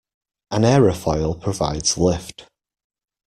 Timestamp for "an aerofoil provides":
0.55-1.95